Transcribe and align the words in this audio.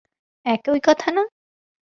একই 0.45 0.79
কথা 0.87 1.09
না? 1.11 1.23